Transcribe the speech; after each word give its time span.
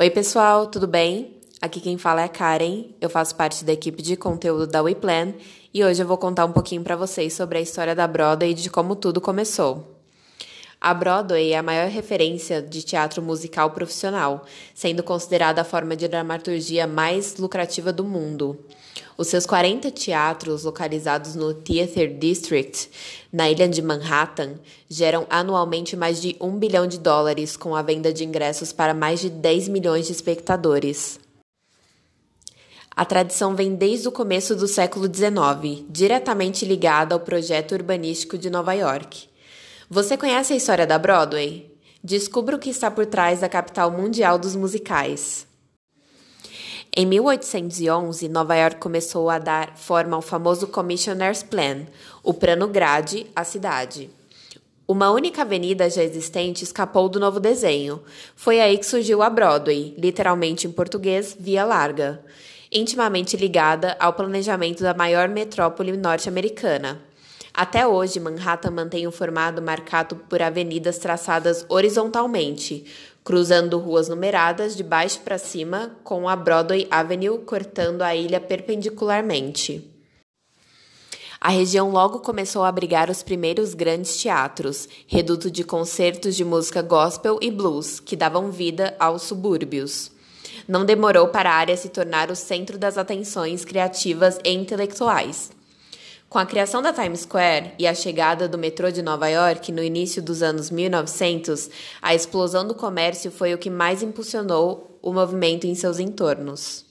Oi, 0.00 0.10
pessoal, 0.10 0.68
tudo 0.68 0.86
bem? 0.86 1.40
Aqui 1.60 1.80
quem 1.80 1.98
fala 1.98 2.22
é 2.22 2.28
Karen, 2.28 2.84
eu 3.00 3.10
faço 3.10 3.34
parte 3.34 3.64
da 3.64 3.72
equipe 3.72 4.00
de 4.00 4.16
conteúdo 4.16 4.64
da 4.64 4.80
WePlan 4.80 5.34
e 5.74 5.82
hoje 5.82 6.00
eu 6.00 6.06
vou 6.06 6.16
contar 6.16 6.44
um 6.44 6.52
pouquinho 6.52 6.84
para 6.84 6.94
vocês 6.94 7.32
sobre 7.32 7.58
a 7.58 7.60
história 7.60 7.96
da 7.96 8.06
Broadway 8.06 8.52
e 8.52 8.54
de 8.54 8.70
como 8.70 8.94
tudo 8.94 9.20
começou. 9.20 9.97
A 10.80 10.94
Broadway 10.94 11.50
é 11.52 11.58
a 11.58 11.62
maior 11.62 11.88
referência 11.88 12.62
de 12.62 12.82
teatro 12.82 13.20
musical 13.20 13.72
profissional, 13.72 14.44
sendo 14.72 15.02
considerada 15.02 15.60
a 15.60 15.64
forma 15.64 15.96
de 15.96 16.06
dramaturgia 16.06 16.86
mais 16.86 17.36
lucrativa 17.36 17.92
do 17.92 18.04
mundo. 18.04 18.56
Os 19.16 19.26
seus 19.26 19.44
40 19.44 19.90
teatros, 19.90 20.62
localizados 20.62 21.34
no 21.34 21.52
Theatre 21.52 22.06
District, 22.06 22.88
na 23.32 23.50
ilha 23.50 23.68
de 23.68 23.82
Manhattan, 23.82 24.54
geram 24.88 25.26
anualmente 25.28 25.96
mais 25.96 26.22
de 26.22 26.36
um 26.40 26.56
bilhão 26.56 26.86
de 26.86 27.00
dólares 27.00 27.56
com 27.56 27.74
a 27.74 27.82
venda 27.82 28.12
de 28.12 28.24
ingressos 28.24 28.72
para 28.72 28.94
mais 28.94 29.18
de 29.18 29.28
10 29.28 29.66
milhões 29.66 30.06
de 30.06 30.12
espectadores. 30.12 31.18
A 32.94 33.04
tradição 33.04 33.56
vem 33.56 33.74
desde 33.74 34.06
o 34.06 34.12
começo 34.12 34.54
do 34.54 34.68
século 34.68 35.06
XIX, 35.06 35.84
diretamente 35.90 36.64
ligada 36.64 37.16
ao 37.16 37.20
projeto 37.20 37.72
urbanístico 37.72 38.38
de 38.38 38.48
Nova 38.48 38.72
York. 38.72 39.27
Você 39.90 40.18
conhece 40.18 40.52
a 40.52 40.56
história 40.56 40.86
da 40.86 40.98
Broadway? 40.98 41.74
Descubra 42.04 42.54
o 42.54 42.58
que 42.58 42.68
está 42.68 42.90
por 42.90 43.06
trás 43.06 43.40
da 43.40 43.48
capital 43.48 43.90
mundial 43.90 44.38
dos 44.38 44.54
musicais. 44.54 45.46
Em 46.94 47.06
1811, 47.06 48.28
Nova 48.28 48.54
York 48.54 48.76
começou 48.76 49.30
a 49.30 49.38
dar 49.38 49.78
forma 49.78 50.14
ao 50.14 50.20
famoso 50.20 50.66
Commissioner's 50.66 51.42
Plan, 51.42 51.86
o 52.22 52.34
Plano 52.34 52.68
Grade 52.68 53.28
à 53.34 53.44
cidade. 53.44 54.10
Uma 54.86 55.10
única 55.10 55.40
avenida 55.40 55.88
já 55.88 56.02
existente 56.02 56.64
escapou 56.64 57.08
do 57.08 57.18
novo 57.18 57.40
desenho. 57.40 58.02
Foi 58.36 58.60
aí 58.60 58.76
que 58.76 58.84
surgiu 58.84 59.22
a 59.22 59.30
Broadway, 59.30 59.94
literalmente 59.96 60.66
em 60.66 60.70
português, 60.70 61.34
Via 61.40 61.64
Larga, 61.64 62.22
intimamente 62.70 63.38
ligada 63.38 63.96
ao 63.98 64.12
planejamento 64.12 64.82
da 64.82 64.92
maior 64.92 65.30
metrópole 65.30 65.96
norte-americana. 65.96 67.07
Até 67.58 67.84
hoje, 67.84 68.20
Manhattan 68.20 68.70
mantém 68.70 69.08
um 69.08 69.10
formato 69.10 69.60
marcado 69.60 70.14
por 70.14 70.40
avenidas 70.40 70.96
traçadas 70.96 71.66
horizontalmente, 71.68 72.84
cruzando 73.24 73.80
ruas 73.80 74.08
numeradas 74.08 74.76
de 74.76 74.84
baixo 74.84 75.18
para 75.22 75.38
cima, 75.38 75.90
com 76.04 76.28
a 76.28 76.36
Broadway 76.36 76.86
Avenue 76.88 77.40
cortando 77.40 78.02
a 78.02 78.14
ilha 78.14 78.40
perpendicularmente. 78.40 79.84
A 81.40 81.48
região 81.48 81.90
logo 81.90 82.20
começou 82.20 82.62
a 82.62 82.68
abrigar 82.68 83.10
os 83.10 83.24
primeiros 83.24 83.74
grandes 83.74 84.16
teatros, 84.22 84.88
reduto 85.08 85.50
de 85.50 85.64
concertos 85.64 86.36
de 86.36 86.44
música 86.44 86.80
gospel 86.80 87.40
e 87.42 87.50
blues, 87.50 87.98
que 87.98 88.14
davam 88.14 88.52
vida 88.52 88.94
aos 89.00 89.22
subúrbios. 89.22 90.12
Não 90.68 90.84
demorou 90.84 91.26
para 91.26 91.50
a 91.50 91.54
área 91.54 91.76
se 91.76 91.88
tornar 91.88 92.30
o 92.30 92.36
centro 92.36 92.78
das 92.78 92.96
atenções 92.96 93.64
criativas 93.64 94.38
e 94.44 94.52
intelectuais. 94.52 95.57
Com 96.28 96.38
a 96.38 96.44
criação 96.44 96.82
da 96.82 96.92
Times 96.92 97.20
Square 97.20 97.72
e 97.78 97.86
a 97.86 97.94
chegada 97.94 98.46
do 98.46 98.58
metrô 98.58 98.90
de 98.90 99.00
Nova 99.00 99.28
York 99.28 99.72
no 99.72 99.82
início 99.82 100.22
dos 100.22 100.42
anos 100.42 100.70
1900, 100.70 101.70
a 102.02 102.14
explosão 102.14 102.68
do 102.68 102.74
comércio 102.74 103.30
foi 103.30 103.54
o 103.54 103.58
que 103.58 103.70
mais 103.70 104.02
impulsionou 104.02 104.98
o 105.00 105.10
movimento 105.10 105.66
em 105.66 105.74
seus 105.74 105.98
entornos. 105.98 106.87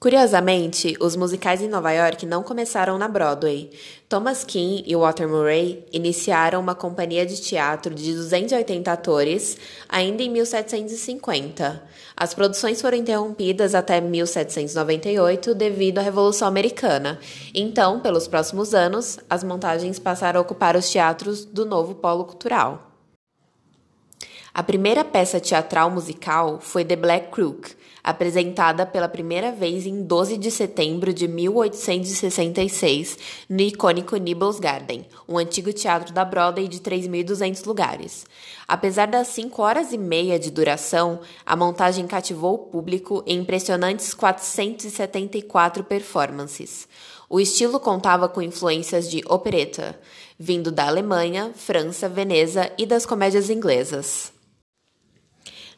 Curiosamente, 0.00 0.96
os 1.00 1.16
musicais 1.16 1.60
em 1.60 1.66
Nova 1.66 1.90
York 1.90 2.24
não 2.24 2.44
começaram 2.44 2.96
na 2.96 3.08
Broadway. 3.08 3.68
Thomas 4.08 4.44
King 4.44 4.84
e 4.86 4.94
Walter 4.94 5.26
Murray 5.26 5.84
iniciaram 5.92 6.60
uma 6.60 6.74
companhia 6.76 7.26
de 7.26 7.40
teatro 7.40 7.92
de 7.92 8.14
280 8.14 8.92
atores 8.92 9.58
ainda 9.88 10.22
em 10.22 10.30
1750. 10.30 11.82
As 12.16 12.32
produções 12.32 12.80
foram 12.80 12.96
interrompidas 12.96 13.74
até 13.74 14.00
1798 14.00 15.52
devido 15.52 15.98
à 15.98 16.02
Revolução 16.02 16.46
Americana. 16.46 17.18
Então, 17.52 17.98
pelos 17.98 18.28
próximos 18.28 18.74
anos, 18.74 19.18
as 19.28 19.42
montagens 19.42 19.98
passaram 19.98 20.38
a 20.38 20.42
ocupar 20.42 20.76
os 20.76 20.88
teatros 20.88 21.44
do 21.44 21.66
novo 21.66 21.96
polo 21.96 22.24
cultural. 22.24 22.88
A 24.54 24.62
primeira 24.62 25.04
peça 25.04 25.38
teatral 25.38 25.90
musical 25.90 26.58
foi 26.60 26.84
The 26.84 26.96
Black 26.96 27.30
Crook, 27.30 27.76
apresentada 28.08 28.86
pela 28.86 29.06
primeira 29.06 29.52
vez 29.52 29.84
em 29.84 30.02
12 30.02 30.38
de 30.38 30.50
setembro 30.50 31.12
de 31.12 31.28
1866 31.28 33.18
no 33.50 33.60
icônico 33.60 34.16
Nibbles 34.16 34.58
Garden, 34.58 35.04
um 35.28 35.36
antigo 35.36 35.70
teatro 35.74 36.14
da 36.14 36.24
Broadway 36.24 36.66
de 36.68 36.80
3.200 36.80 37.66
lugares. 37.66 38.24
Apesar 38.66 39.08
das 39.08 39.28
5 39.28 39.60
horas 39.60 39.92
e 39.92 39.98
meia 39.98 40.38
de 40.38 40.50
duração, 40.50 41.20
a 41.44 41.54
montagem 41.54 42.06
cativou 42.06 42.54
o 42.54 42.58
público 42.58 43.22
em 43.26 43.40
impressionantes 43.40 44.14
474 44.14 45.84
performances. 45.84 46.88
O 47.28 47.38
estilo 47.38 47.78
contava 47.78 48.26
com 48.26 48.40
influências 48.40 49.10
de 49.10 49.22
opereta, 49.28 50.00
vindo 50.38 50.72
da 50.72 50.86
Alemanha, 50.86 51.52
França, 51.54 52.08
Veneza 52.08 52.72
e 52.78 52.86
das 52.86 53.04
comédias 53.04 53.50
inglesas. 53.50 54.37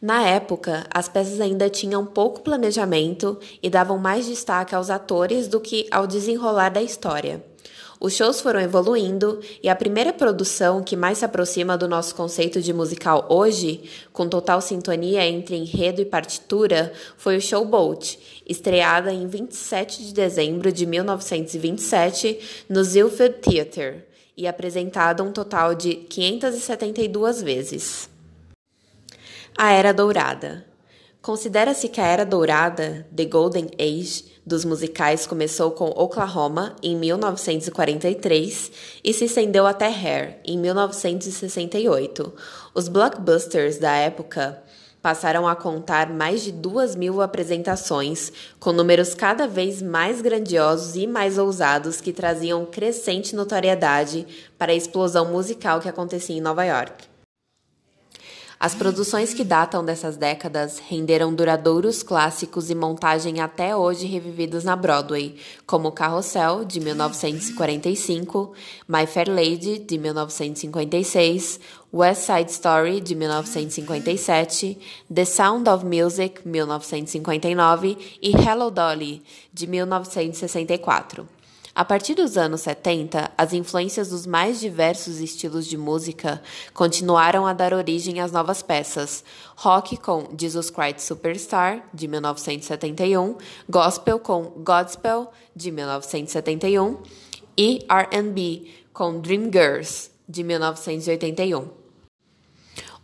Na 0.00 0.24
época, 0.24 0.86
as 0.94 1.08
peças 1.08 1.40
ainda 1.40 1.68
tinham 1.68 2.06
pouco 2.06 2.40
planejamento 2.40 3.36
e 3.60 3.68
davam 3.68 3.98
mais 3.98 4.26
destaque 4.26 4.72
aos 4.72 4.90
atores 4.90 5.48
do 5.48 5.58
que 5.60 5.88
ao 5.90 6.06
desenrolar 6.06 6.68
da 6.68 6.80
história. 6.80 7.42
Os 8.00 8.14
shows 8.14 8.40
foram 8.40 8.60
evoluindo 8.60 9.40
e 9.60 9.68
a 9.68 9.74
primeira 9.74 10.12
produção 10.12 10.84
que 10.84 10.94
mais 10.94 11.18
se 11.18 11.24
aproxima 11.24 11.76
do 11.76 11.88
nosso 11.88 12.14
conceito 12.14 12.62
de 12.62 12.72
musical 12.72 13.26
hoje, 13.28 13.82
com 14.12 14.28
total 14.28 14.60
sintonia 14.60 15.26
entre 15.26 15.56
enredo 15.56 16.00
e 16.00 16.04
partitura, 16.04 16.92
foi 17.16 17.36
o 17.36 17.40
Showboat, 17.40 18.42
estreada 18.46 19.12
em 19.12 19.26
27 19.26 20.04
de 20.04 20.14
dezembro 20.14 20.70
de 20.70 20.86
1927 20.86 22.66
no 22.68 22.84
Zielfeld 22.84 23.38
Theatre 23.38 24.04
e 24.36 24.46
apresentada 24.46 25.24
um 25.24 25.32
total 25.32 25.74
de 25.74 25.96
572 25.96 27.42
vezes. 27.42 28.17
A 29.60 29.72
Era 29.72 29.92
Dourada. 29.92 30.64
Considera-se 31.20 31.88
que 31.88 32.00
a 32.00 32.06
Era 32.06 32.24
Dourada, 32.24 33.04
The 33.12 33.24
Golden 33.24 33.66
Age, 33.76 34.26
dos 34.46 34.64
musicais 34.64 35.26
começou 35.26 35.72
com 35.72 35.86
Oklahoma 35.86 36.76
em 36.80 36.94
1943 36.94 38.70
e 39.02 39.12
se 39.12 39.24
estendeu 39.24 39.66
até 39.66 39.88
Hair 39.88 40.38
em 40.44 40.56
1968. 40.56 42.32
Os 42.72 42.86
blockbusters 42.86 43.78
da 43.78 43.90
época 43.96 44.62
passaram 45.02 45.48
a 45.48 45.56
contar 45.56 46.08
mais 46.08 46.44
de 46.44 46.52
duas 46.52 46.94
mil 46.94 47.20
apresentações, 47.20 48.32
com 48.60 48.70
números 48.70 49.12
cada 49.12 49.48
vez 49.48 49.82
mais 49.82 50.22
grandiosos 50.22 50.94
e 50.94 51.04
mais 51.04 51.36
ousados 51.36 52.00
que 52.00 52.12
traziam 52.12 52.64
crescente 52.64 53.34
notoriedade 53.34 54.24
para 54.56 54.70
a 54.70 54.76
explosão 54.76 55.32
musical 55.32 55.80
que 55.80 55.88
acontecia 55.88 56.36
em 56.36 56.40
Nova 56.40 56.64
York. 56.64 57.17
As 58.60 58.74
produções 58.74 59.32
que 59.32 59.44
datam 59.44 59.84
dessas 59.84 60.16
décadas 60.16 60.80
renderam 60.80 61.32
duradouros 61.32 62.02
clássicos 62.02 62.70
e 62.70 62.74
montagem 62.74 63.40
até 63.40 63.76
hoje 63.76 64.04
revividos 64.04 64.64
na 64.64 64.74
Broadway, 64.74 65.36
como 65.64 65.92
Carrossel, 65.92 66.64
de 66.64 66.80
1945, 66.80 68.52
My 68.88 69.06
Fair 69.06 69.30
Lady, 69.30 69.78
de 69.78 69.96
1956, 69.96 71.60
West 71.94 72.22
Side 72.22 72.50
Story, 72.50 73.00
de 73.00 73.14
1957, 73.14 74.76
The 75.14 75.24
Sound 75.24 75.70
of 75.70 75.84
Music, 75.86 76.40
1959 76.44 77.96
e 78.20 78.32
Hello 78.32 78.72
Dolly, 78.72 79.22
de 79.52 79.68
1964. 79.68 81.37
A 81.78 81.84
partir 81.84 82.16
dos 82.16 82.36
anos 82.36 82.62
70, 82.62 83.30
as 83.38 83.52
influências 83.52 84.08
dos 84.08 84.26
mais 84.26 84.58
diversos 84.58 85.20
estilos 85.20 85.64
de 85.64 85.78
música 85.78 86.42
continuaram 86.74 87.46
a 87.46 87.52
dar 87.52 87.72
origem 87.72 88.18
às 88.18 88.32
novas 88.32 88.62
peças. 88.62 89.22
Rock 89.54 89.96
com 89.96 90.26
Jesus 90.36 90.70
Christ 90.70 90.98
Superstar, 90.98 91.88
de 91.94 92.08
1971, 92.08 93.36
Gospel 93.70 94.18
com 94.18 94.42
Godspell, 94.56 95.30
de 95.54 95.70
1971 95.70 96.96
e 97.56 97.86
R&B 97.88 98.66
com 98.92 99.20
Dream 99.20 99.44
Girls, 99.44 100.10
de 100.28 100.42
1981. 100.42 101.77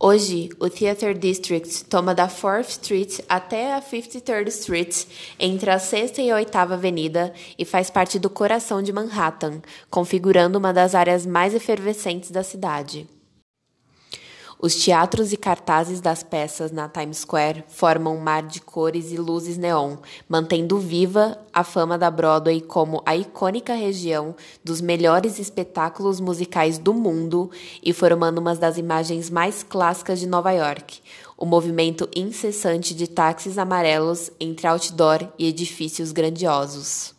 Hoje, 0.00 0.48
o 0.60 0.70
Theatre 0.70 1.12
District 1.12 1.84
toma 1.86 2.14
da 2.14 2.28
4th 2.28 2.68
Street 2.68 3.18
até 3.28 3.74
a 3.74 3.82
53rd 3.82 4.46
Street, 4.46 5.04
entre 5.40 5.70
a 5.70 5.78
6 5.80 6.18
e 6.18 6.30
a 6.30 6.36
8 6.36 6.56
Avenida, 6.56 7.34
e 7.58 7.64
faz 7.64 7.90
parte 7.90 8.16
do 8.16 8.30
coração 8.30 8.80
de 8.80 8.92
Manhattan, 8.92 9.60
configurando 9.90 10.56
uma 10.56 10.72
das 10.72 10.94
áreas 10.94 11.26
mais 11.26 11.52
efervescentes 11.52 12.30
da 12.30 12.44
cidade. 12.44 13.08
Os 14.60 14.74
teatros 14.74 15.32
e 15.32 15.36
cartazes 15.36 16.00
das 16.00 16.24
peças 16.24 16.72
na 16.72 16.88
Times 16.88 17.18
Square 17.18 17.62
formam 17.68 18.16
um 18.16 18.20
mar 18.20 18.42
de 18.42 18.60
cores 18.60 19.12
e 19.12 19.16
luzes 19.16 19.56
neon, 19.56 19.98
mantendo 20.28 20.80
viva 20.80 21.38
a 21.52 21.62
fama 21.62 21.96
da 21.96 22.10
Broadway 22.10 22.60
como 22.60 23.00
a 23.06 23.14
icônica 23.14 23.72
região 23.72 24.34
dos 24.64 24.80
melhores 24.80 25.38
espetáculos 25.38 26.18
musicais 26.18 26.76
do 26.76 26.92
mundo 26.92 27.52
e 27.84 27.92
formando 27.92 28.38
uma 28.38 28.56
das 28.56 28.78
imagens 28.78 29.30
mais 29.30 29.62
clássicas 29.62 30.18
de 30.18 30.26
Nova 30.26 30.50
York. 30.50 31.02
O 31.36 31.46
movimento 31.46 32.08
incessante 32.16 32.96
de 32.96 33.06
táxis 33.06 33.58
amarelos 33.58 34.28
entre 34.40 34.66
outdoor 34.66 35.28
e 35.38 35.46
edifícios 35.46 36.10
grandiosos. 36.10 37.17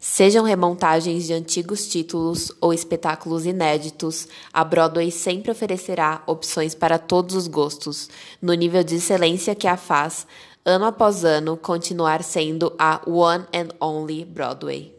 Sejam 0.00 0.44
remontagens 0.44 1.26
de 1.26 1.32
antigos 1.32 1.88
títulos 1.88 2.52
ou 2.60 2.72
espetáculos 2.72 3.44
inéditos, 3.44 4.28
a 4.52 4.62
Broadway 4.62 5.10
sempre 5.10 5.50
oferecerá 5.50 6.22
opções 6.24 6.72
para 6.72 6.98
todos 6.98 7.34
os 7.34 7.48
gostos, 7.48 8.08
no 8.40 8.54
nível 8.54 8.84
de 8.84 8.96
excelência 8.96 9.56
que 9.56 9.66
a 9.66 9.76
faz, 9.76 10.24
ano 10.64 10.84
após 10.84 11.24
ano, 11.24 11.56
continuar 11.56 12.22
sendo 12.22 12.72
a 12.78 13.00
One 13.06 13.44
and 13.52 13.68
Only 13.80 14.24
Broadway. 14.24 14.94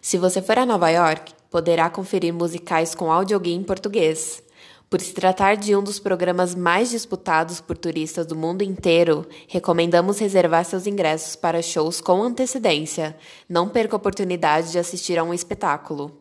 Se 0.00 0.16
você 0.16 0.40
for 0.40 0.58
a 0.58 0.64
Nova 0.64 0.88
York, 0.90 1.32
poderá 1.50 1.90
conferir 1.90 2.32
musicais 2.32 2.94
com 2.94 3.10
audioguia 3.10 3.56
em 3.56 3.64
português. 3.64 4.45
Por 4.88 5.00
se 5.00 5.12
tratar 5.12 5.56
de 5.56 5.74
um 5.74 5.82
dos 5.82 5.98
programas 5.98 6.54
mais 6.54 6.90
disputados 6.90 7.60
por 7.60 7.76
turistas 7.76 8.24
do 8.24 8.36
mundo 8.36 8.62
inteiro, 8.62 9.26
recomendamos 9.48 10.20
reservar 10.20 10.64
seus 10.64 10.86
ingressos 10.86 11.34
para 11.34 11.60
shows 11.60 12.00
com 12.00 12.22
antecedência. 12.22 13.16
Não 13.48 13.68
perca 13.68 13.96
a 13.96 13.98
oportunidade 13.98 14.70
de 14.70 14.78
assistir 14.78 15.18
a 15.18 15.24
um 15.24 15.34
espetáculo. 15.34 16.16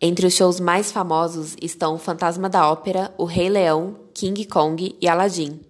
Entre 0.00 0.26
os 0.26 0.34
shows 0.34 0.58
mais 0.58 0.90
famosos 0.90 1.54
estão 1.62 1.94
o 1.94 1.98
Fantasma 1.98 2.48
da 2.48 2.68
Ópera, 2.68 3.14
O 3.16 3.24
Rei 3.24 3.48
Leão, 3.48 4.00
King 4.12 4.44
Kong 4.46 4.96
e 5.00 5.08
Aladdin. 5.08 5.60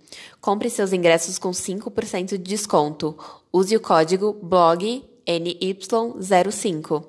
Compre 0.40 0.70
seus 0.70 0.94
ingressos 0.94 1.38
com 1.38 1.50
5% 1.50 2.28
de 2.28 2.38
desconto. 2.38 3.14
Use 3.52 3.76
o 3.76 3.81
código 3.81 4.32
BLOGNY05. 4.42 7.04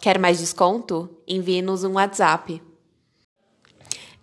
Quer 0.00 0.18
mais 0.18 0.38
desconto? 0.38 1.10
Envie-nos 1.28 1.84
um 1.84 1.92
WhatsApp. 1.92 2.71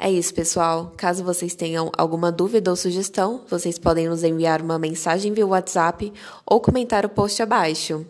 É 0.01 0.09
isso, 0.09 0.33
pessoal. 0.33 0.93
Caso 0.95 1.25
vocês 1.25 1.53
tenham 1.53 1.91
alguma 1.97 2.31
dúvida 2.31 2.69
ou 2.69 2.75
sugestão, 2.77 3.41
vocês 3.49 3.77
podem 3.77 4.07
nos 4.07 4.23
enviar 4.23 4.61
uma 4.61 4.79
mensagem 4.79 5.33
via 5.33 5.45
WhatsApp 5.45 6.13
ou 6.45 6.61
comentar 6.61 7.05
o 7.05 7.09
post 7.09 7.41
abaixo. 7.43 8.05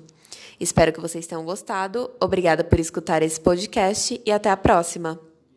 Espero 0.59 0.94
que 0.94 1.01
vocês 1.01 1.25
tenham 1.25 1.44
gostado. 1.44 2.12
Obrigada 2.21 2.63
por 2.63 2.80
escutar 2.80 3.24
esse 3.24 3.39
podcast 3.39 4.21
e 4.24 4.31
até 4.31 4.51
a 4.51 4.57
próxima. 4.57 5.29